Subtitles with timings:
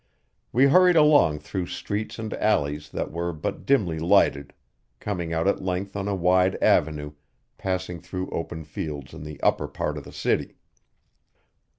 [0.51, 4.51] We hurried along through streets and alleys that were but dimly lighted,
[4.99, 7.11] coming out at length on a wide avenue
[7.59, 10.55] passing through open fields in the upper part of the city.